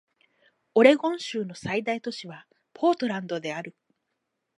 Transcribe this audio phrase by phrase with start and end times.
[0.73, 3.75] オレゴン州の最大都市はポートランドである